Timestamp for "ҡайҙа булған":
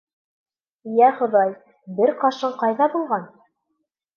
2.63-3.29